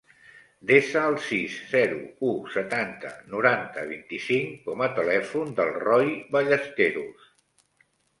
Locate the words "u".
2.29-2.31